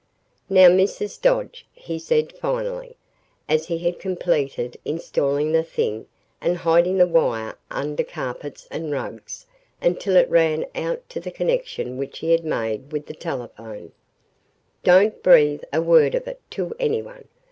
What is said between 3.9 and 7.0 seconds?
completed installing the thing and hiding